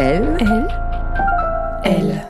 [0.00, 0.68] Elle, elle,
[1.82, 2.26] elle.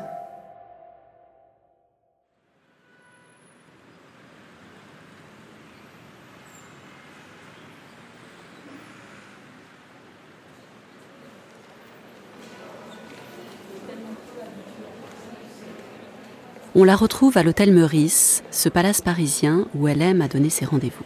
[16.75, 20.65] On la retrouve à l'hôtel Meurice, ce palace parisien où elle aime à donner ses
[20.65, 21.05] rendez-vous.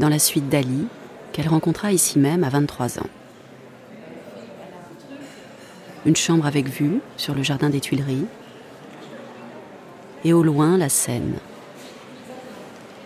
[0.00, 0.86] Dans la suite d'Ali,
[1.32, 3.19] qu'elle rencontra ici même à 23 ans.
[6.06, 8.24] Une chambre avec vue sur le jardin des Tuileries.
[10.24, 11.34] Et au loin, la Seine.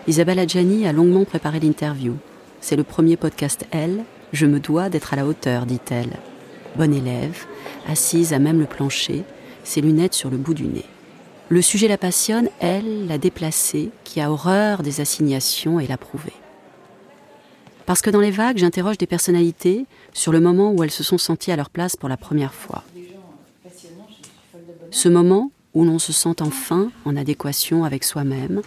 [0.07, 2.15] Isabelle Adjani a longuement préparé l'interview.
[2.61, 4.05] C'est le premier podcast Elle.
[4.31, 6.13] Je me dois d'être à la hauteur, dit-elle.
[6.77, 7.45] Bonne élève,
[7.87, 9.23] assise à même le plancher,
[9.65, 10.85] ses lunettes sur le bout du nez.
[11.49, 16.31] Le sujet la passionne, elle, la déplacée, qui a horreur des assignations et l'a prouvé.
[17.85, 21.17] Parce que dans les vagues, j'interroge des personnalités sur le moment où elles se sont
[21.17, 22.83] senties à leur place pour la première fois.
[24.91, 28.61] Ce moment où l'on se sent enfin en adéquation avec soi-même,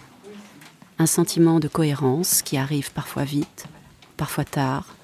[0.99, 3.65] un sentiment de cohérence qui arrive parfois vite,
[4.15, 4.95] parfois tard,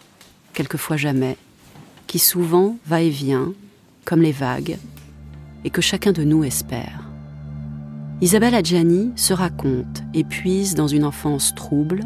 [0.53, 1.37] quelquefois jamais,
[2.07, 3.53] qui souvent va et vient,
[4.05, 4.77] comme les vagues,
[5.63, 7.01] et que chacun de nous espère.
[8.21, 12.05] Isabelle Adjani se raconte et puise dans une enfance trouble,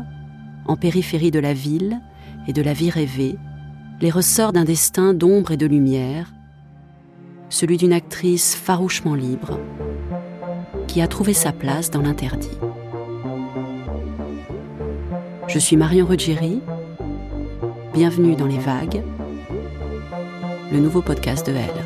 [0.69, 1.99] en périphérie de la ville
[2.47, 3.37] et de la vie rêvée,
[4.01, 6.31] les ressorts d'un destin d'ombre et de lumière,
[7.49, 9.59] celui d'une actrice farouchement libre,
[10.87, 12.55] qui a trouvé sa place dans l'interdit.
[15.47, 16.61] Je suis Marion Ruggieri,
[17.95, 19.01] bienvenue dans Les Vagues,
[20.71, 21.83] le nouveau podcast de Elle.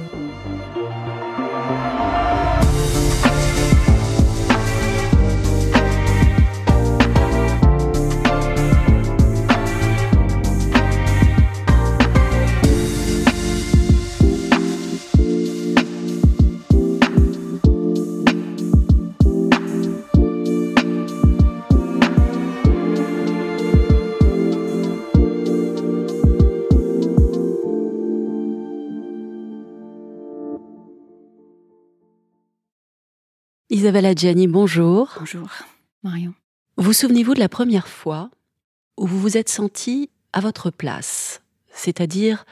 [33.83, 35.13] Isabelle Adjani, bonjour.
[35.19, 35.49] Bonjour,
[36.03, 36.33] Marion.
[36.77, 38.29] Vous souvenez-vous de la première fois
[38.95, 42.45] où vous vous êtes senti à votre place, c'est-à-dire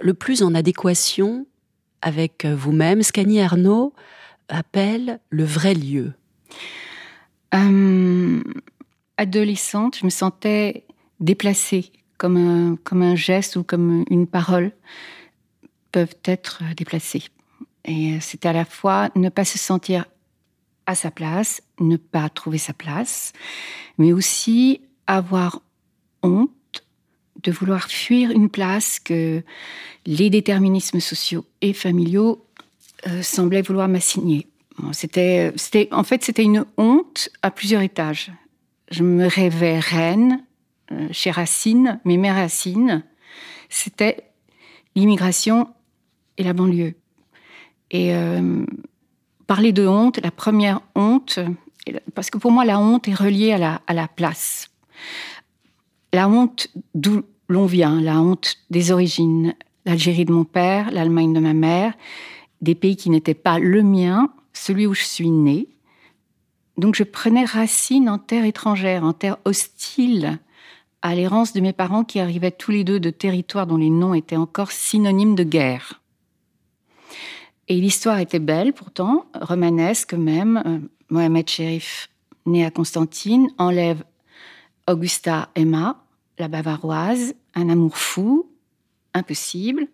[0.00, 1.48] le plus en adéquation
[2.00, 3.92] avec vous-même, ce qu'Annie Arnaud
[4.48, 6.12] appelle le vrai lieu
[7.52, 8.40] Euh,
[9.16, 10.84] adolescente, je me sentais
[11.18, 14.70] déplacée, comme un, comme un geste ou comme une parole
[15.90, 17.24] peuvent être déplacées.
[17.84, 20.04] Et c'était à la fois ne pas se sentir
[20.86, 23.32] à sa place, ne pas trouver sa place,
[23.98, 25.62] mais aussi avoir
[26.22, 26.50] honte
[27.42, 29.42] de vouloir fuir une place que
[30.06, 32.46] les déterminismes sociaux et familiaux
[33.06, 34.46] euh, semblaient vouloir m'assigner.
[34.92, 35.52] C'était,
[35.92, 38.32] en fait, c'était une honte à plusieurs étages.
[38.90, 40.44] Je me rêvais reine
[40.90, 43.04] euh, chez Racine, mes racines,
[43.68, 44.24] c'était
[44.94, 45.68] l'immigration
[46.36, 46.94] et la banlieue.
[47.94, 48.64] Euh,
[49.52, 51.38] parler de honte, la première honte,
[52.14, 54.70] parce que pour moi, la honte est reliée à la, à la place.
[56.14, 57.20] La honte d'où
[57.50, 59.54] l'on vient, la honte des origines,
[59.84, 61.92] l'Algérie de mon père, l'Allemagne de ma mère,
[62.62, 65.68] des pays qui n'étaient pas le mien, celui où je suis née.
[66.78, 70.38] Donc je prenais racine en terre étrangère, en terre hostile
[71.02, 74.14] à l'errance de mes parents qui arrivaient tous les deux de territoires dont les noms
[74.14, 76.01] étaient encore synonymes de guerre.
[77.68, 80.62] Et l'histoire était belle pourtant, romanesque même.
[80.66, 80.78] Euh,
[81.10, 82.08] Mohamed Sherif,
[82.46, 84.02] né à Constantine, enlève
[84.88, 86.04] Augusta Emma,
[86.38, 88.50] la bavaroise, un amour fou,
[89.14, 89.86] impossible,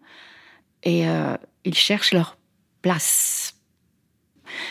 [0.85, 2.39] et euh, ils cherchent leur
[2.83, 3.55] place.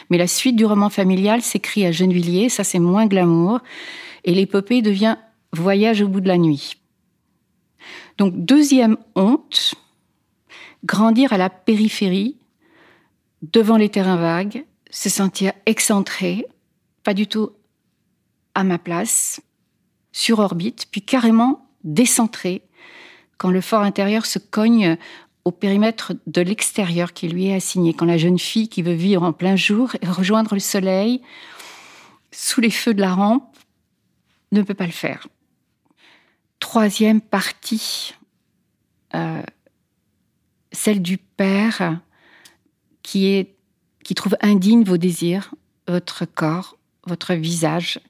[0.10, 3.60] Mais la suite du roman familial s'écrit à Gennevilliers, ça c'est moins glamour,
[4.24, 5.18] et l'épopée devient
[5.54, 6.74] Voyage au bout de la nuit.
[8.18, 9.76] Donc deuxième honte,
[10.84, 12.38] grandir à la périphérie,
[13.42, 16.45] devant les terrains vagues, se sentir excentré,
[17.04, 17.51] pas du tout
[18.56, 19.42] à ma place,
[20.12, 22.63] sur orbite, puis carrément décentré
[23.38, 24.98] quand le fort intérieur se cogne
[25.45, 29.24] au périmètre de l'extérieur qui lui est assigné, quand la jeune fille qui veut vivre
[29.24, 31.22] en plein jour et rejoindre le soleil
[32.31, 33.56] sous les feux de la rampe
[34.51, 35.28] ne peut pas le faire.
[36.60, 38.16] Troisième partie,
[39.13, 39.44] euh,
[40.72, 42.00] celle du père
[43.07, 43.56] qui, est,
[44.04, 45.56] qui trouve indigne vos désirs,
[45.88, 48.01] votre corps, votre visage,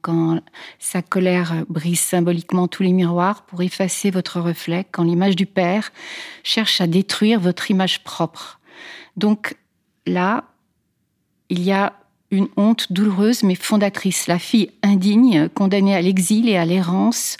[0.00, 0.40] quand
[0.78, 5.92] sa colère brise symboliquement tous les miroirs pour effacer votre reflet, quand l'image du Père
[6.44, 8.58] cherche à détruire votre image propre.
[9.18, 9.54] Donc
[10.06, 10.44] là,
[11.50, 11.92] il y a
[12.30, 17.36] une honte douloureuse mais fondatrice, la fille indigne, condamnée à l'exil et à l'errance,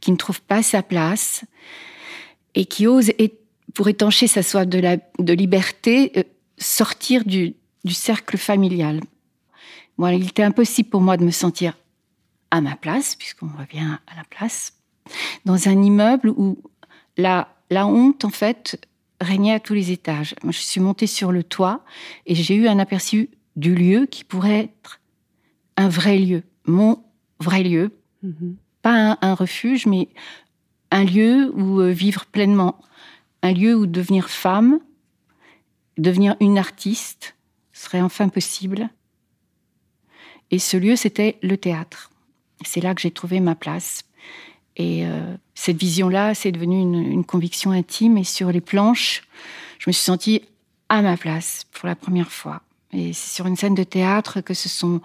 [0.00, 1.44] qui ne trouve pas sa place
[2.56, 3.12] et qui ose,
[3.74, 6.24] pour étancher sa soif de, de liberté, euh,
[6.58, 9.00] sortir du, du cercle familial.
[9.96, 11.76] Bon, il était impossible pour moi de me sentir
[12.50, 14.74] à ma place, puisqu'on revient à la place,
[15.44, 16.58] dans un immeuble où
[17.16, 18.86] la, la honte, en fait,
[19.20, 20.34] régnait à tous les étages.
[20.42, 21.84] Moi, je suis montée sur le toit
[22.26, 25.00] et j'ai eu un aperçu du lieu qui pourrait être
[25.76, 27.02] un vrai lieu, mon
[27.40, 27.90] vrai lieu.
[28.24, 28.54] Mm-hmm.
[28.82, 30.08] Pas un, refuge, mais
[30.90, 32.80] un lieu où euh, vivre pleinement,
[33.42, 34.78] un lieu où devenir femme,
[35.98, 37.36] devenir une artiste
[37.72, 38.88] serait enfin possible.
[40.50, 42.10] Et ce lieu, c'était le théâtre.
[42.64, 44.04] C'est là que j'ai trouvé ma place.
[44.76, 48.16] Et euh, cette vision-là, c'est devenu une, conviction intime.
[48.16, 49.22] Et sur les planches,
[49.78, 50.42] je me suis sentie
[50.88, 52.62] à ma place pour la première fois.
[52.92, 55.00] Et c'est sur une scène de théâtre que se sont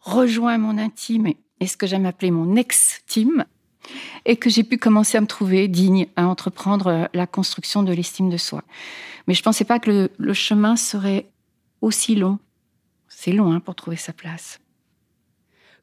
[0.00, 3.44] rejoints mon intime et ce que j'aime appeler mon ex-team,
[4.24, 8.30] et que j'ai pu commencer à me trouver digne à entreprendre la construction de l'estime
[8.30, 8.62] de soi.
[9.26, 11.26] Mais je ne pensais pas que le, chemin serait
[11.80, 12.38] aussi long.
[13.08, 14.60] C'est long hein, pour trouver sa place.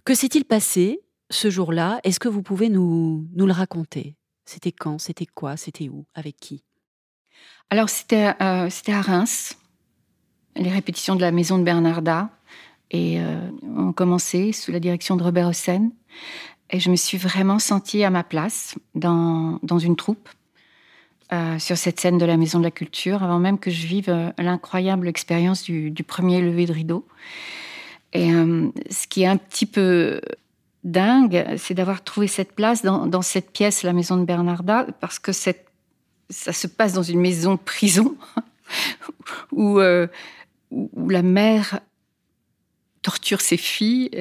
[0.05, 1.99] Que s'est-il passé ce jour-là?
[2.03, 4.15] Est-ce que vous pouvez nous, nous le raconter?
[4.45, 4.99] C'était quand?
[4.99, 5.57] C'était quoi?
[5.57, 6.05] C'était où?
[6.13, 6.63] Avec qui?
[7.69, 9.57] Alors, c'était euh, à Reims,
[10.55, 12.29] les répétitions de la maison de Bernarda.
[12.91, 15.89] Et euh, on commençait sous la direction de Robert Hossein.
[16.73, 20.27] Et je me suis vraiment sentie à ma place dans, dans une troupe.
[21.31, 24.33] Euh, sur cette scène de la Maison de la Culture, avant même que je vive
[24.37, 27.07] l'incroyable expérience du, premier lever de rideau.
[28.11, 30.21] Et euh, ce qui est un petit peu
[30.83, 35.31] dingue, c'est d'avoir trouvé cette place dans, cette pièce, la maison de Bernarda, parce que
[35.31, 35.53] ça
[36.29, 38.15] se passe dans une maison prison
[39.51, 40.07] où, euh,
[40.71, 41.79] où la mère
[43.01, 44.11] torture ses filles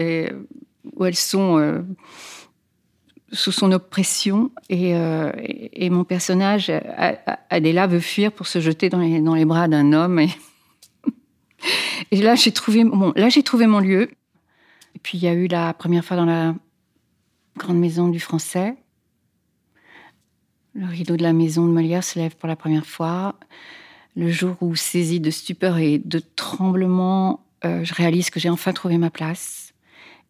[0.95, 1.83] où elles sont euh,
[3.33, 6.71] sous son oppression et, et, mon personnage
[7.49, 10.21] Adela veut fuir pour se jeter dans les, bras d'un homme
[12.11, 12.85] et là, j'ai trouvé,
[13.45, 14.11] trouvé mon lieu.
[14.95, 16.55] Et puis, il y a eu la première fois dans la
[17.57, 18.77] grande maison du français.
[20.75, 23.35] Le rideau de la maison de Molière se lève pour la première fois.
[24.17, 28.73] Le jour où, saisi de stupeur et de tremblement, euh, je réalise que j'ai enfin
[28.73, 29.73] trouvé ma place,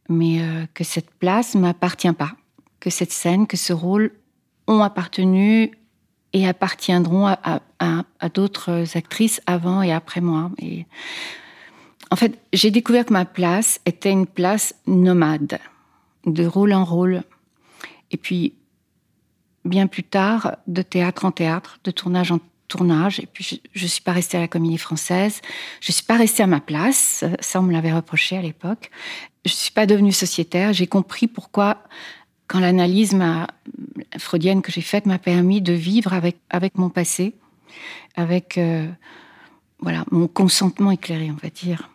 [0.08, 2.32] mais euh, que cette place m'appartient pas,
[2.82, 4.10] que cette scène, que ce rôle
[4.66, 5.70] ont appartenu
[6.32, 7.60] et appartiendront à,
[8.34, 10.50] d'autres actrices avant et après moi.
[10.58, 10.86] Et
[12.10, 15.60] en fait, j'ai découvert que ma place était une place nomade,
[16.26, 17.22] de rôle en rôle.
[18.10, 18.54] Et puis,
[19.64, 23.20] bien plus tard, de théâtre en théâtre, de tournage en tournage.
[23.20, 25.40] Et puis, je ne suis pas restée à la comédie française.
[25.80, 27.24] Je ne suis pas restée à ma place.
[27.40, 28.90] Ça, on me l'avait reproché à l'époque.
[29.44, 30.72] Je ne suis pas devenue sociétaire.
[30.72, 31.84] J'ai compris pourquoi,
[32.52, 33.16] quand l'analyse
[34.18, 37.32] freudienne que j'ai faite m'a permis de vivre avec, mon passé,
[38.14, 38.86] avec euh,
[39.78, 41.88] voilà, mon consentement éclairé, on va dire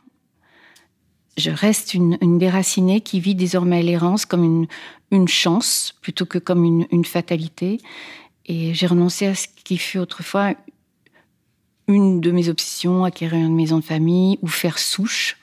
[1.37, 4.67] je reste une, déracinée qui vit désormais l'errance comme
[5.11, 7.79] une, chance plutôt que comme une, fatalité.
[8.47, 10.55] Et j'ai renoncé à ce qui fut autrefois
[11.87, 15.37] une de mes obsessions, acquérir une maison de famille ou faire souche.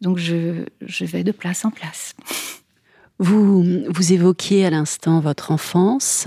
[0.00, 0.64] Donc je
[1.00, 2.14] vais de place en place.
[3.18, 6.26] Vous, évoquiez à l'instant votre enfance.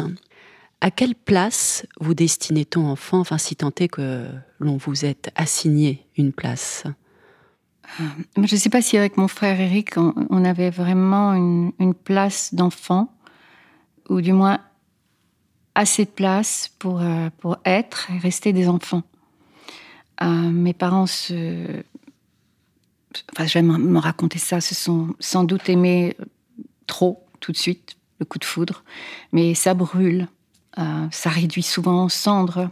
[0.79, 4.27] À quelle place vous destinez-on enfant, enfin si tant est que
[4.59, 6.83] l'on vous ait assigné une place?
[7.99, 8.03] Euh,
[8.37, 13.11] je ne sais pas si avec mon frère Eric, on, avait vraiment une, place d'enfant,
[14.09, 14.59] ou du moins
[15.73, 19.03] assez de place pour, euh, pour être et rester des enfants.
[20.21, 21.83] Euh, mes parents se...
[23.33, 26.15] Enfin, je vais me raconter ça, se sont sans doute aimés
[26.87, 28.83] trop tout de suite, le coup de foudre,
[29.31, 30.27] mais ça brûle,
[31.11, 32.69] ça réduit souvent en cendres.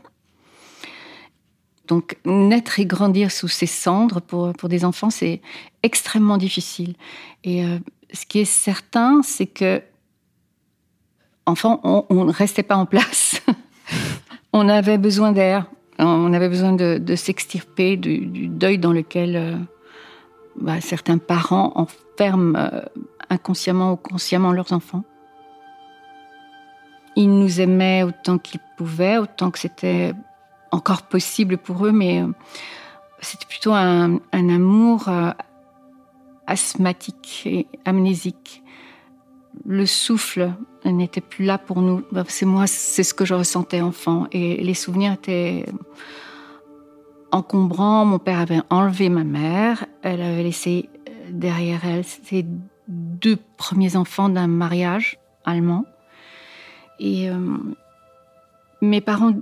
[1.88, 5.42] Donc naître et grandir sous ces cendres pour, pour des enfants, c'est
[5.84, 6.96] extrêmement difficile.
[7.44, 7.78] Et euh,
[8.12, 9.82] ce qui est certain, c'est que
[11.46, 13.40] enfant, on ne restait pas en place.
[14.54, 15.68] on avait besoin d'air,
[16.00, 19.56] on avait besoin de, s'extirper du, deuil dans lequel euh,
[20.60, 22.82] bah, certains parents enferment euh,
[23.30, 25.04] inconsciemment ou consciemment leurs enfants.
[27.16, 30.14] Ils nous aimaient autant qu'ils pouvaient, autant que c'était
[30.72, 32.28] encore possible pour eux, mais euh,
[33.22, 35.32] c'était plutôt un, amour euh,
[36.48, 38.64] asthmatique et amnésique.
[39.66, 40.52] Le souffle
[40.84, 42.04] n'était plus là pour nous.
[42.12, 44.28] Bah, c'est moi, c'est ce que je ressentais enfant.
[44.32, 45.66] Et les souvenirs étaient
[47.32, 48.06] encombrants.
[48.06, 49.86] Mon père avait enlevé ma mère.
[50.04, 50.90] Elle avait laissé
[51.30, 52.46] derrière elle ses
[52.88, 55.86] deux premiers enfants d'un mariage allemand.
[57.00, 57.30] Et
[58.82, 59.34] mes parents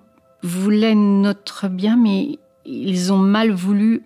[0.42, 4.04] voulaient notre bien, mais ils ont mal voulu.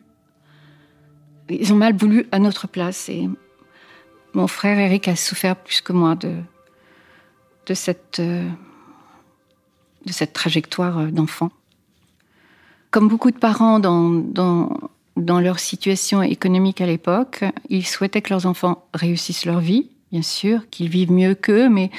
[1.50, 3.10] Ils ont mal voulu à notre place.
[3.10, 3.29] Et
[4.34, 6.36] mon frère Eric a souffert plus que moi de,
[7.67, 8.51] de, cette, de
[10.12, 11.51] cette trajectoire d'enfant.
[12.91, 14.69] Comme beaucoup de parents dans, dans,
[15.18, 20.22] dans leur situation économique à l'époque, ils souhaitaient que leurs enfants réussissent leur vie, bien
[20.22, 21.90] sûr, qu'ils vivent mieux qu'eux, mais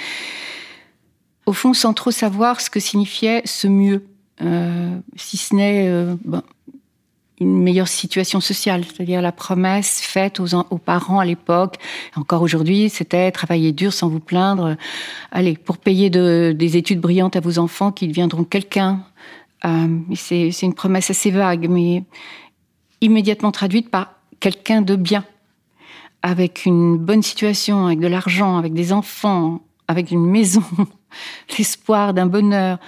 [1.47, 4.05] au fond sans trop savoir ce que signifiait ce mieux.
[4.41, 6.15] Euh, si ce n'est euh,
[7.41, 11.77] une meilleure situation sociale, c'est-à-dire la promesse faite aux, parents à l'époque,
[12.17, 14.77] encore aujourd'hui, c'était travailler dur sans vous plaindre,
[15.33, 19.01] allez, pour payer de, des études brillantes à vos enfants qui deviendront quelqu'un.
[19.65, 22.05] Euh, c'est une promesse assez vague, mais
[23.00, 25.25] immédiatement traduite par quelqu'un de bien,
[26.23, 30.64] avec une bonne situation, avec de l'argent, avec des enfants, avec une maison,
[31.59, 32.78] l'espoir d'un bonheur,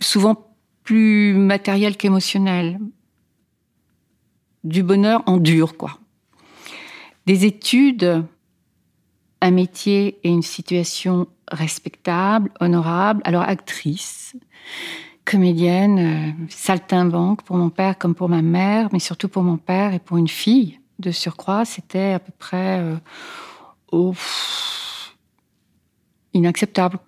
[0.00, 0.48] souvent
[0.82, 2.78] plus matériel qu'émotionnel.
[4.64, 5.98] Du bonheur en dur, quoi.
[7.26, 8.24] Des études,
[9.40, 13.20] un métier et une situation respectable, honorable.
[13.24, 14.34] Alors, actrice,
[15.28, 19.92] comédienne, euh, saltimbanque pour mon père comme pour ma mère, mais surtout pour mon père
[19.92, 22.80] et pour une fille de surcroît, c'était à peu près
[23.92, 24.12] euh,
[26.32, 26.98] inacceptable.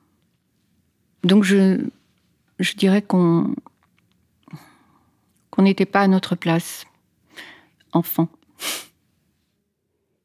[1.25, 1.81] Donc je,
[2.59, 3.55] je dirais qu'on
[5.51, 6.85] qu'on n'était pas à notre place,
[7.93, 8.29] enfant.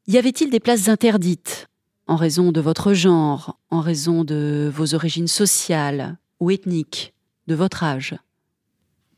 [0.06, 1.66] Y avait-il des places interdites
[2.06, 7.15] en raison de votre genre, en raison de vos origines sociales ou ethniques,
[7.46, 8.14] de votre âge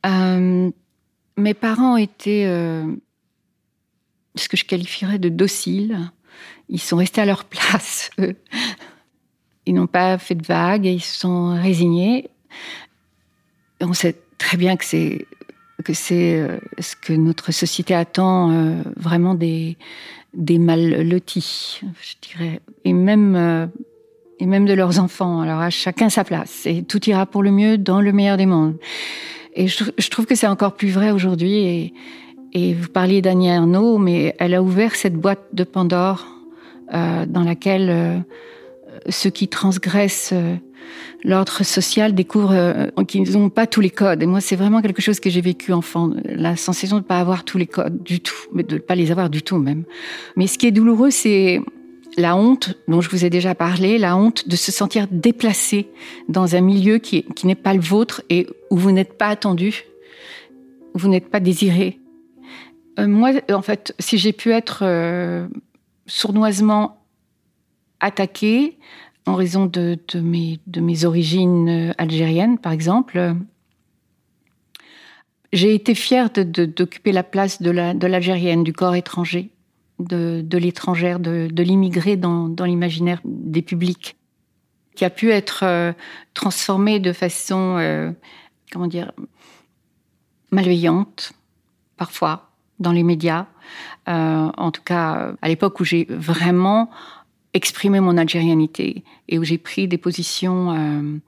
[0.06, 0.70] euh,
[1.36, 2.86] Mes parents étaient euh,
[4.34, 5.98] ce que je qualifierais de dociles.
[6.68, 8.10] Ils sont restés à leur place.
[9.66, 12.30] Ils n'ont pas fait de vagues, ils se sont résignés.
[13.80, 15.26] On sait très bien que c'est
[15.84, 19.76] que c'est euh, ce que notre société attend vraiment des,
[20.34, 23.70] des mal lotis, je dirais, et même,
[24.38, 25.40] et même de leurs enfants.
[25.40, 28.46] Alors à chacun sa place, et tout ira pour le mieux dans le meilleur des
[28.46, 28.76] mondes.
[29.54, 31.54] Et je, je trouve que c'est encore plus vrai aujourd'hui.
[31.54, 31.94] Et,
[32.52, 36.26] et vous parliez d'Annie Arnaud, mais elle a ouvert cette boîte de Pandore
[36.94, 38.24] euh, dans laquelle
[39.08, 40.34] ceux qui transgressent
[41.24, 44.22] l'ordre social découvre euh, qu'ils n'ont pas tous les codes.
[44.22, 47.18] Et moi, c'est vraiment quelque chose que j'ai vécu enfant, la sensation de ne pas
[47.18, 49.84] avoir tous les codes du tout, mais de ne pas les avoir du tout même.
[50.36, 51.60] Mais ce qui est douloureux, c'est
[52.18, 55.88] la honte dont je vous ai déjà parlé, la honte de se sentir déplacé
[56.28, 59.84] dans un milieu qui, n'est pas le vôtre et où vous n'êtes pas attendu,
[60.94, 61.98] où vous n'êtes pas désiré.
[62.98, 65.46] Euh, moi, en fait, si j'ai pu être euh,
[66.06, 67.00] sournoisement
[68.00, 68.78] attaquée,
[69.24, 73.34] en raison de, mes, de origines euh, algériennes, par exemple,
[75.52, 79.50] j'ai été fière d'occuper la place de l'algérienne, du corps étranger,
[79.98, 84.16] de, l'étrangère, de, l'immigré dans, l'imaginaire des publics,
[84.94, 85.92] qui a pu être euh,
[86.34, 88.10] transformé de façon, euh,
[88.72, 89.12] comment dire,
[90.50, 91.32] malveillante,
[91.96, 92.50] parfois,
[92.80, 93.46] dans les médias.
[94.06, 96.90] en tout cas, à l'époque où j'ai vraiment
[97.54, 101.18] exprimer mon algérianité et où j'ai pris des positions euh,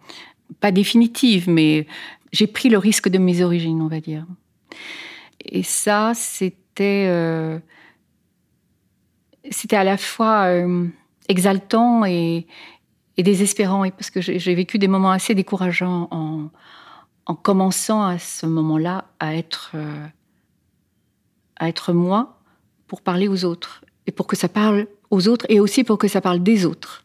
[0.60, 1.86] pas définitives, mais
[2.32, 4.26] j'ai pris le risque de mes origines, on va dire.
[5.44, 7.58] Et ça, c'était euh,
[9.50, 10.86] c'était à la fois euh,
[11.28, 12.46] exaltant et,
[13.16, 16.48] et, désespérant, parce que j'ai vécu des moments assez décourageants en,
[17.26, 19.76] en commençant à ce moment-là à être
[21.60, 22.38] à être moi
[22.88, 26.08] pour parler aux autres et pour que ça parle aux autres et aussi pour que
[26.08, 27.04] ça parle des autres.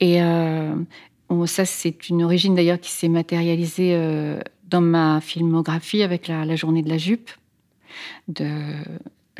[0.00, 0.74] Et euh,
[1.46, 6.82] ça, c'est une origine d'ailleurs qui s'est matérialisée euh, dans ma filmographie avec la, journée
[6.82, 7.30] de la jupe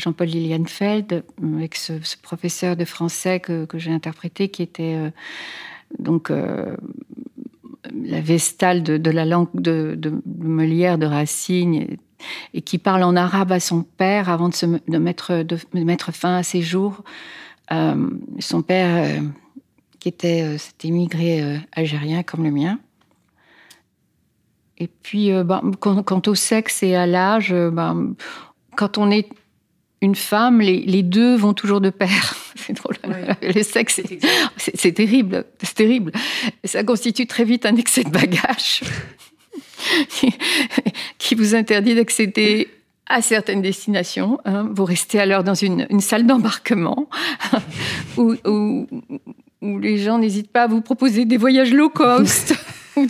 [0.01, 1.23] Jean-Paul Lilienfeld,
[1.57, 1.93] avec ce,
[2.23, 5.11] professeur de français que, j'ai interprété, qui était euh,
[5.99, 6.75] donc euh,
[7.95, 11.97] la vestale de, la langue de, Molière, de Racine,
[12.55, 16.37] et, qui parle en arabe à son père avant de, se, mettre, de mettre fin
[16.37, 17.03] à ses jours.
[17.73, 19.23] Euh, son père,
[20.01, 22.79] qui était cet émigré algérien comme le mien,
[24.83, 27.95] et puis, bah, quant, au sexe et à l'âge, bah,
[28.77, 29.29] quand on est
[30.03, 32.35] une femme, les, deux vont toujours de pair.
[32.57, 32.97] C'est drôle.
[33.43, 34.01] Le sexe,
[34.57, 35.45] c'est terrible.
[35.63, 36.13] C'est terrible.
[36.65, 38.83] ça constitue très vite un excès de bagage
[41.19, 42.69] qui vous interdit d'accéder
[43.07, 44.39] à certaines destinations.
[44.45, 44.69] Hein.
[44.73, 47.09] Vous restez alors dans une, salle d'embarquement
[48.17, 52.55] où, où, les gens n'hésitent pas à vous proposer des voyages low cost
[52.97, 53.07] ou,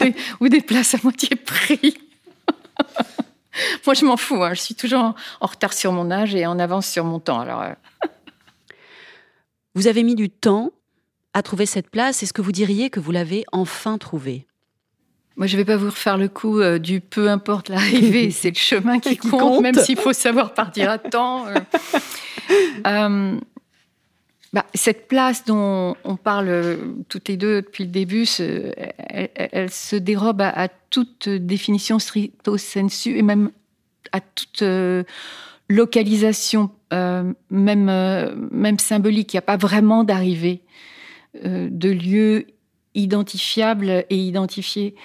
[0.49, 1.99] des, places à moitié prix.
[3.87, 4.43] Moi, je m'en fous.
[4.43, 4.55] Hein.
[4.55, 7.40] Je suis toujours en, retard sur mon âge et en avance sur mon temps.
[7.40, 7.73] Alors, euh.
[9.75, 10.71] Vous avez mis du temps
[11.33, 12.23] à trouver cette place.
[12.23, 14.47] Est-ce que vous diriez que vous l'avez enfin trouvée?
[15.37, 18.50] Moi, je ne vais pas vous refaire le coup euh, du peu importe l'arrivée, c'est
[18.50, 21.47] le chemin qui, compte, même s'il faut savoir partir à temps.
[22.87, 23.38] Euh.
[24.52, 26.78] Bah, cette place dont on parle
[27.09, 28.26] toutes les deux depuis le début,
[29.09, 33.52] elle, se dérobe à, toute définition stricto sensu et même
[34.11, 35.04] à toute euh,
[35.69, 39.33] localisation, euh, même, euh, même symbolique.
[39.33, 40.62] Il n'y a pas vraiment d'arrivée
[41.45, 42.47] de lieu
[42.97, 44.97] identifiable et identifié.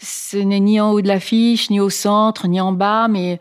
[0.00, 3.40] Ce n'est ni en haut de l'affiche, ni au centre, ni en bas, mais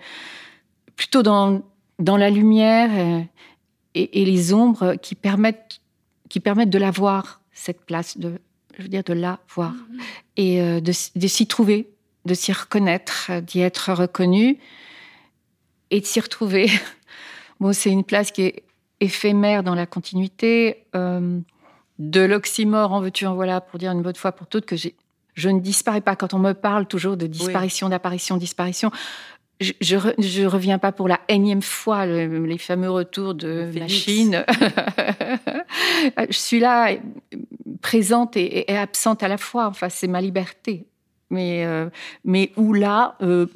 [0.96, 1.62] plutôt dans,
[2.00, 2.90] dans la lumière
[4.14, 5.82] les ombres qui permettent,
[6.30, 8.34] qui permettent de la voir, cette place, de,
[8.78, 10.02] je veux dire, de la voir, mm-hmm.
[10.38, 10.92] et euh, de,
[11.28, 11.90] s'y trouver,
[12.26, 14.60] de s'y reconnaître, d'y être reconnu
[15.92, 16.70] et de s'y retrouver.
[17.60, 18.64] bon, c'est une place qui est
[19.00, 20.84] éphémère dans la continuité.
[20.96, 21.40] Euh,
[22.00, 25.50] de l'oxymore, en veux-tu, en voilà, pour dire une bonne fois pour toutes que je
[25.50, 26.16] ne disparais pas.
[26.16, 28.92] Quand on me parle toujours de disparition, d'apparition, disparition,
[29.60, 34.46] je, ne reviens pas pour la énième fois les fameux retours de machine.
[36.30, 36.96] je suis là,
[37.82, 39.68] présente et, absente à la fois.
[39.68, 40.86] Enfin, c'est ma liberté.
[41.30, 41.90] Mais, euh,
[42.24, 43.48] mais où là, euh,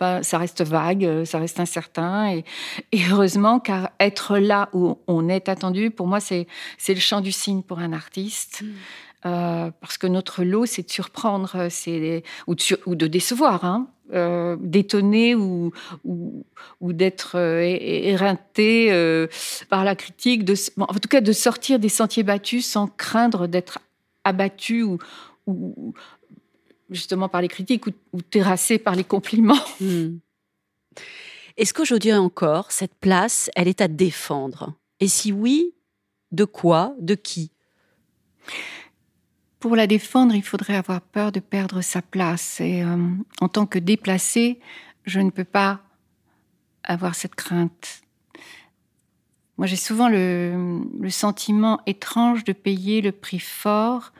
[0.00, 2.32] bah, ça reste vague, ça reste incertain.
[2.32, 2.44] Et,
[3.10, 6.46] heureusement, car être là où on est attendu, pour moi, c'est
[6.88, 8.62] le champ du signe pour un artiste.
[8.62, 8.66] Mm.
[9.26, 12.54] Euh, parce que notre lot, c'est de surprendre, c'est ou,
[12.86, 13.64] ou, de décevoir.
[13.64, 13.88] Hein.
[14.12, 15.72] Euh, d'étonner ou,
[16.04, 19.26] ou, d'être euh, éreinté euh,
[19.68, 23.80] par la critique, en tout cas de sortir des sentiers battus sans craindre d'être
[24.22, 24.98] abattu ou,
[25.48, 25.92] ou,
[26.88, 29.58] justement par les critiques ou, terrassé par les compliments.
[29.80, 30.18] Hmm.
[31.56, 34.74] Est-ce qu'aujourd'hui encore, cette place, elle est à défendre?
[35.00, 35.74] Et si oui,
[36.30, 36.94] de quoi?
[37.00, 37.50] De qui?
[39.66, 42.60] Pour la défendre, il faudrait avoir peur de perdre sa place.
[42.60, 42.96] Et euh,
[43.40, 44.60] en tant que déplacé,
[45.06, 45.80] je ne peux pas
[46.84, 48.02] avoir cette crainte.
[49.58, 54.12] Moi, j'ai souvent le, sentiment étrange de payer le prix fort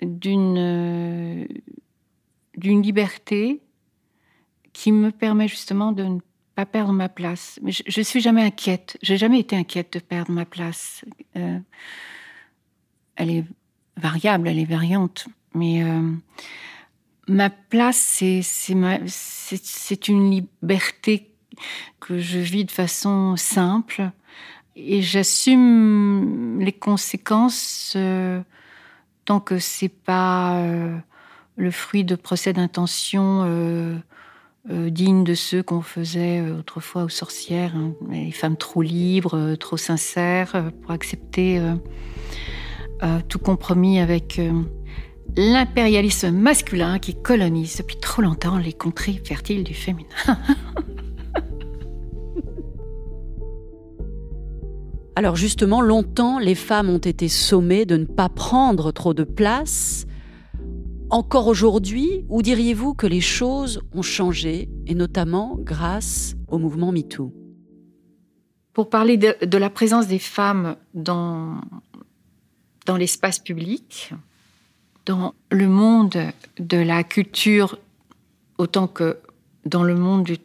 [0.00, 1.46] d'une
[2.56, 3.60] liberté
[4.72, 6.20] qui me permet justement de ne
[6.54, 7.60] pas perdre ma place.
[7.60, 8.96] Mais je, ne suis jamais inquiète.
[9.02, 11.04] J'ai jamais été inquiète de perdre ma place.
[11.36, 11.58] Euh,
[13.16, 13.44] elle est
[13.96, 15.26] variable, elle est variante.
[15.54, 16.12] Mais euh,
[17.28, 18.22] ma place,
[19.06, 21.30] c'est une liberté
[22.00, 24.10] que je vis de façon simple
[24.76, 28.40] et j'assume les conséquences euh,
[29.24, 30.98] tant que c'est pas euh,
[31.56, 33.44] le fruit de procès d'intention
[34.66, 37.92] dignes de ceux qu'on faisait autrefois aux sorcières, hein.
[38.10, 41.60] les femmes trop libres, trop sincères pour accepter
[43.28, 44.62] tout compromis avec euh,
[45.36, 50.08] l'impérialisme masculin qui colonise depuis trop longtemps les contrées fertiles du féminin.
[55.16, 60.06] Alors justement, longtemps, les femmes ont été sommées de ne pas prendre trop de place.
[61.08, 67.32] Encore aujourd'hui, où diriez-vous que les choses ont changé, et notamment grâce au mouvement MeToo?
[68.72, 71.60] Pour parler de la présence des femmes dans
[72.86, 74.12] dans l'espace public,
[75.06, 77.78] dans le monde de la culture
[78.58, 79.18] autant que
[79.64, 80.36] dans le monde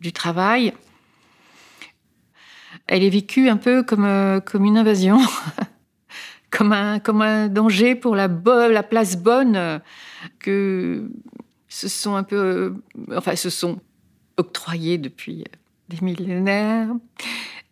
[0.00, 0.74] du, travail,
[2.86, 5.18] elle est vécue un peu comme, euh, comme une invasion,
[6.50, 9.80] comme, un, comme un danger pour la, la place bonne
[10.38, 11.10] que,
[11.70, 12.74] se sont un peu,
[13.16, 13.80] enfin, se sont
[14.36, 15.44] octroyés depuis
[15.88, 16.88] des millénaires.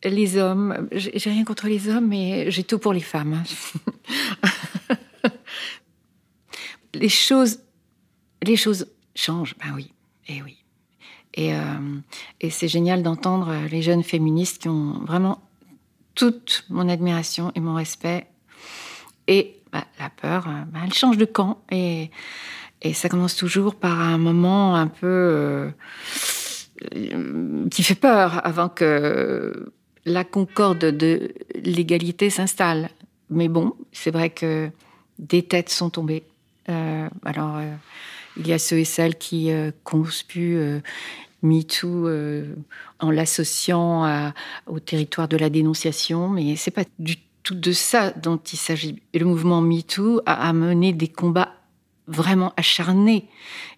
[0.04, 3.42] Les hommes, j'ai rien contre les hommes, mais j'ai tout pour les femmes.
[6.94, 7.60] Les choses,
[8.42, 9.92] les choses changent, ben oui,
[10.26, 10.56] et eh oui.
[11.34, 11.60] Et, euh,
[12.40, 15.40] et c'est génial d'entendre les jeunes féministes qui ont vraiment
[16.14, 18.26] toute mon admiration et mon respect.
[19.28, 21.62] Et bah, la peur, euh, bah, elle change de camp.
[21.70, 22.10] Et,
[22.82, 25.70] et, ça commence toujours par un moment un peu euh,
[27.70, 29.72] qui fait peur avant que
[30.04, 32.90] la concorde de l'égalité s'installe.
[33.30, 34.70] Mais bon, c'est vrai que
[35.18, 36.24] des têtes sont tombées.
[36.68, 37.74] Euh, alors, euh,
[38.36, 40.80] il y a ceux et celles qui euh, conspuent euh,
[41.42, 42.08] MeToo
[42.98, 44.32] en l'associant
[44.66, 47.14] au territoire de la dénonciation, mais c'est pas du
[47.44, 49.00] tout de ça dont il s'agit.
[49.14, 51.54] Le mouvement MeToo a, a mené des combats
[52.08, 53.28] vraiment acharnés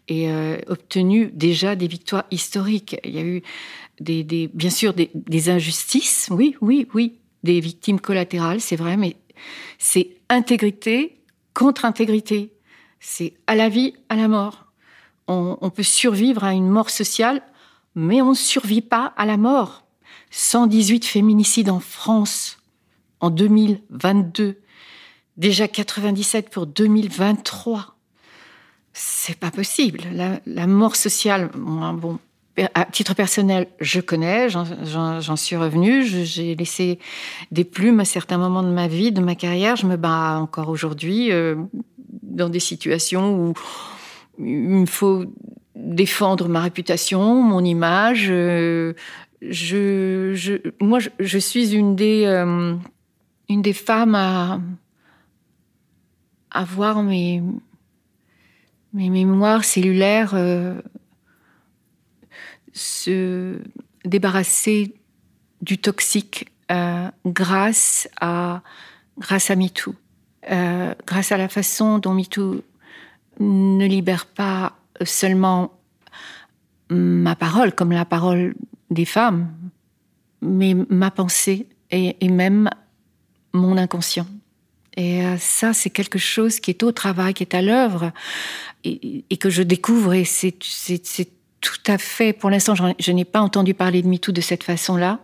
[0.08, 0.30] et
[0.68, 2.96] obtenu déjà des victoires historiques.
[3.04, 3.42] Il y a eu
[4.54, 9.16] bien sûr des injustices, oui, oui, oui, des victimes collatérales, c'est vrai, mais
[9.78, 11.22] c'est intégrité
[11.54, 12.52] contre intégrité.
[13.00, 14.66] C'est à la vie, à la mort.
[15.26, 17.42] On, peut survivre à une mort sociale,
[17.94, 19.84] mais on ne survit pas à la mort.
[20.30, 22.58] 118 féminicides en France
[23.20, 24.60] en 2022.
[25.36, 27.96] Déjà 97 pour 2023.
[28.92, 30.00] C'est pas possible.
[30.12, 32.18] La, la mort sociale, bon,
[32.74, 36.98] à titre personnel, je connais, j'en suis revenue, j'ai laissé
[37.50, 39.76] des plumes à certains moments de ma vie, de ma carrière.
[39.76, 41.56] Je me bats encore aujourd'hui euh,
[42.22, 43.54] dans des situations où
[44.38, 45.24] il me faut
[45.76, 48.28] défendre ma réputation, mon image.
[48.30, 48.94] Euh,
[49.42, 52.74] je, moi, je, suis une des, euh,
[53.48, 54.60] une des femmes à,
[56.50, 57.42] à voir mes,
[58.92, 60.34] mes mémoires cellulaires
[62.72, 63.58] se
[64.04, 64.94] débarrasser
[65.62, 68.62] du toxique euh, grâce à
[69.18, 69.94] grâce à MeToo,
[70.50, 72.62] euh, grâce à la façon dont MeToo
[73.40, 75.72] ne libère pas seulement
[76.90, 78.54] ma parole comme la parole
[78.90, 79.52] des femmes,
[80.40, 82.70] mais ma pensée et, même
[83.52, 84.26] mon inconscient.
[84.96, 88.12] Et euh, ça, c'est quelque chose qui est au travail, qui est à l'œuvre,
[88.84, 90.14] et, et, que je découvre.
[90.14, 90.58] Et c'est
[91.60, 95.20] tout à fait, pour l'instant, je, n'ai pas entendu parler de MeToo de cette façon-là,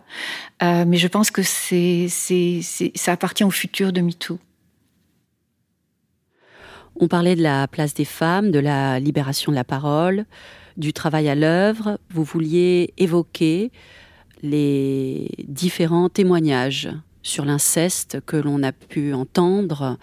[0.61, 4.37] euh, mais je pense que ça appartient au futur de MeToo.
[6.99, 10.25] On parlait de la place des femmes, de la libération de la parole,
[10.77, 11.99] du travail à l'œuvre.
[12.09, 13.71] Vous vouliez évoquer
[14.43, 16.89] les différents témoignages
[17.23, 19.97] sur l'inceste que l'on a pu entendre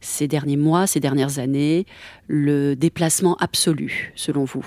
[0.00, 1.86] ces derniers mois, ces dernières années,
[2.28, 4.66] le déplacement absolu, selon vous?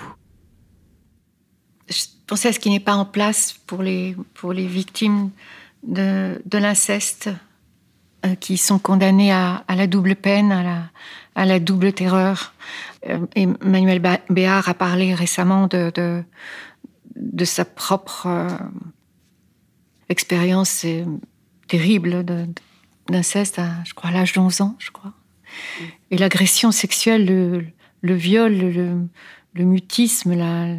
[1.88, 5.30] Je pensais à ce qui n'est pas en place pour les, pour les victimes
[5.82, 7.30] de, de l'inceste,
[8.24, 10.82] euh, qui sont condamnées à, à, la double peine, à la,
[11.34, 12.54] à la double terreur.
[13.08, 16.22] Euh, Emmanuel Béard a parlé récemment de, de,
[17.14, 18.48] de sa propre euh,
[20.08, 20.84] expérience
[21.68, 22.24] terrible
[23.08, 25.12] d'inceste, à, je crois, à l'âge de 11 ans, je crois.
[26.10, 27.66] Et l'agression sexuelle, le,
[28.00, 29.08] le viol, le,
[29.54, 30.76] le mutisme, la,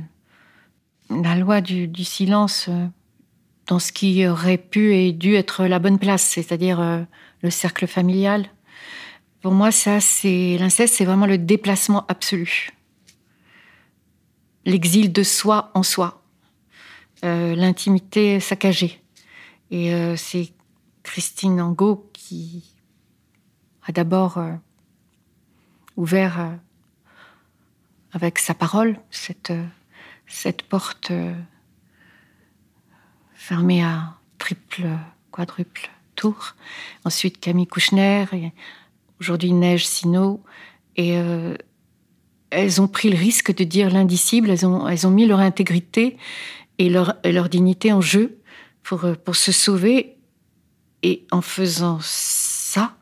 [1.10, 2.88] la loi du, silence euh,
[3.68, 7.02] dans ce qui aurait pu et dû être la bonne place, c'est-à-dire euh,
[7.42, 8.48] le cercle familial.
[9.42, 12.70] Pour moi, ça, c'est l'inceste, c'est vraiment le déplacement absolu.
[14.66, 16.22] L'exil de soi en soi.
[17.24, 19.02] Euh, L'intimité saccagée.
[19.70, 20.54] Et c'est
[21.04, 22.64] Christine Angot qui
[23.86, 24.40] a d'abord
[25.98, 26.58] ouvert
[28.14, 29.52] avec sa parole cette
[30.28, 31.34] cette porte euh,
[33.34, 34.88] fermée à triple,
[35.32, 36.56] quadruple tour.
[37.06, 38.26] Ensuite, Camille Kouchner,
[39.20, 40.44] aujourd'hui Neige Sino.
[40.98, 41.56] Et euh,
[42.50, 46.18] elles ont pris le risque de dire l'indicible, elles ont, elles ont mis leur intégrité
[46.78, 48.40] et leur, leur dignité en jeu
[48.84, 50.18] pour, euh, pour se sauver.
[51.04, 52.96] Et en faisant ça,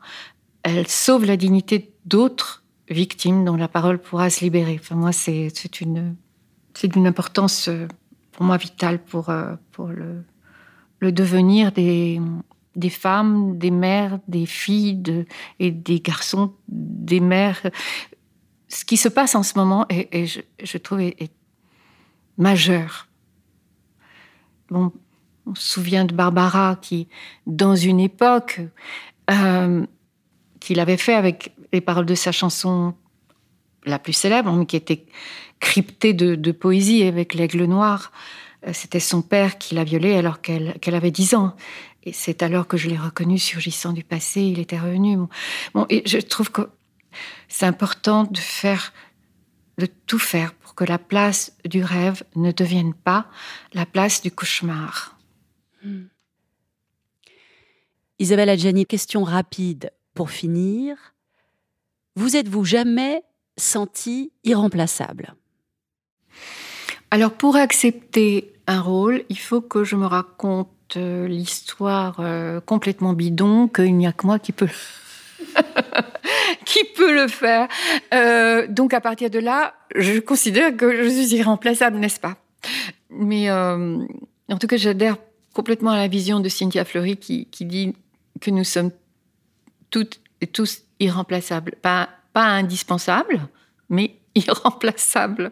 [0.62, 4.78] elles sauvent la dignité d'autres victimes dont la parole pourra se libérer.
[4.80, 6.14] Enfin, moi, c'est une
[6.76, 7.88] c'est d'une importance euh,
[8.32, 10.24] pour moi vitale pour, euh, pour le,
[11.00, 12.20] le devenir des,
[12.74, 15.02] des femmes, des mères, des filles
[15.58, 17.62] et des garçons, des mères.
[18.68, 21.32] Ce qui se passe en ce moment, et je, trouve, est, est
[22.36, 23.08] majeur.
[24.68, 24.92] Bon,
[25.46, 27.08] on se souvient de Barbara qui,
[27.46, 28.60] dans une époque,
[29.30, 29.86] euh,
[30.60, 32.94] qu'il avait fait avec les paroles de sa chanson
[33.84, 35.06] la plus célèbre, mais qui était
[35.60, 38.12] cryptée de, poésie avec l'aigle noir.
[38.66, 41.56] Euh, c'était son père qui l'a violée alors qu'elle avait 10 ans.
[42.04, 45.18] Et c'est alors que je l'ai reconnu surgissant du passé, il était revenu.
[45.74, 46.70] Bon, et je trouve que
[47.48, 48.92] c'est important de faire,
[49.78, 53.28] de tout faire pour que la place du rêve ne devienne pas
[53.72, 55.18] la place du cauchemar.
[55.82, 56.04] Hmm.
[58.18, 60.96] Isabelle Adjani, question rapide pour finir.
[62.14, 63.22] Vous êtes-vous jamais
[63.58, 65.34] senti irremplaçable?
[67.16, 73.14] Alors pour accepter un rôle, il faut que je me raconte euh, l'histoire euh, complètement
[73.14, 74.68] bidon, qu'il n'y a que moi qui peut
[76.66, 77.68] qui peut le faire.
[78.12, 82.36] Euh, donc à partir de là, je considère que je suis irremplaçable, n'est-ce pas?
[83.08, 85.16] Mais en tout cas, j'adhère
[85.54, 87.94] complètement à la vision de Cynthia Fleury qui, qui dit
[88.42, 88.90] que nous sommes
[89.88, 91.76] toutes et tous irremplaçables.
[91.80, 93.40] Pas, pas indispensables,
[93.88, 95.50] mais irremplaçables.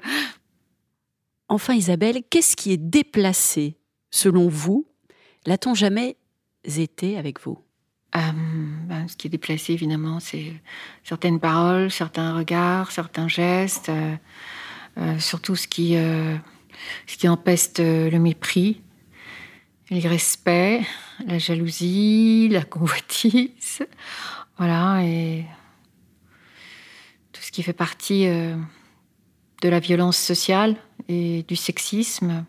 [1.48, 3.76] Enfin, Isabelle, qu'est-ce qui est déplacé,
[4.10, 4.86] selon vous
[5.46, 6.16] L'a-t-on jamais
[6.64, 7.58] été avec vous
[8.16, 8.20] euh,
[8.88, 10.54] ben, Ce qui est déplacé, évidemment, c'est
[11.02, 14.16] certaines paroles, certains regards, certains gestes, euh,
[14.96, 18.80] euh, surtout ce qui, ce qui empeste le mépris,
[19.90, 19.98] le
[21.26, 23.82] la jalousie, la convoitise,
[24.56, 25.44] voilà, et
[27.32, 28.26] tout ce qui fait partie
[29.64, 30.76] de la violence sociale
[31.08, 32.44] et du sexisme.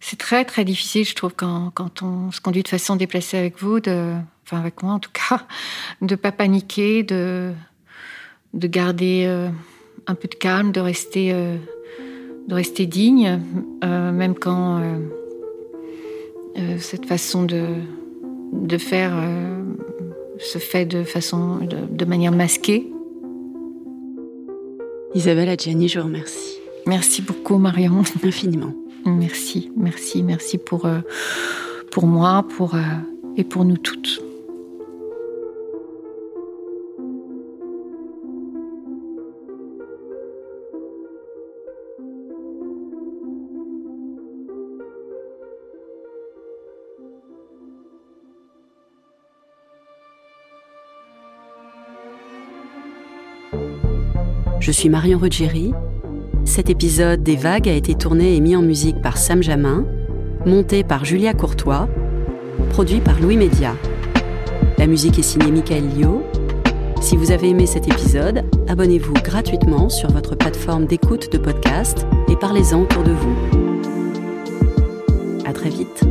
[0.00, 3.80] C'est très très difficile, je trouve, quand, on se conduit de façon déplacée avec vous,
[3.80, 4.14] de,
[4.44, 5.46] enfin avec moi en tout cas,
[6.00, 7.52] de pas paniquer, de,
[8.54, 9.50] de garder euh,
[10.06, 11.58] un peu de calme, de rester, euh,
[12.48, 13.40] de rester digne,
[13.82, 14.80] même quand
[16.58, 17.64] euh, cette façon de,
[18.52, 19.62] de faire euh,
[20.38, 22.86] se fait de façon de, manière masquée.
[25.14, 26.58] Isabelle Adjani, je vous remercie.
[26.86, 28.02] Merci beaucoup Marion.
[28.24, 28.74] Infiniment.
[29.04, 31.00] Merci, merci, merci pour, euh,
[31.90, 32.76] pour moi pour,
[33.36, 34.22] et pour nous toutes.
[54.62, 55.74] Je suis Marion Ruggieri.
[56.44, 59.84] Cet épisode des Vagues a été tourné et mis en musique par Sam Jamin,
[60.46, 61.88] monté par Julia Courtois,
[62.70, 63.74] produit par Louis Média.
[64.78, 66.22] La musique est signée Michael Lio.
[67.00, 72.36] Si vous avez aimé cet épisode, abonnez-vous gratuitement sur votre plateforme d'écoute de podcast et
[72.36, 73.36] parlez-en autour de vous.
[75.44, 76.04] À très vite.